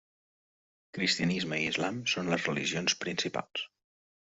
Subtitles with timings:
[0.99, 3.73] Cristianisme i Islam són les religions principals.